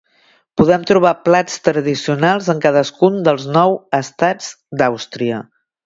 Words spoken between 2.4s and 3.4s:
en cadascun